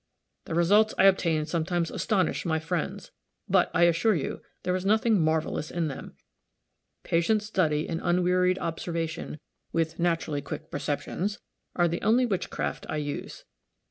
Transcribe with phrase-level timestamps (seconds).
[0.45, 3.11] The results I obtain sometimes astonish my friends.
[3.47, 6.15] But, I assure you, there is nothing marvelous in them.
[7.03, 9.37] Patient study and unwearied observation,
[9.71, 11.37] with naturally quick perceptions,
[11.75, 13.45] are the only witchcraft I use.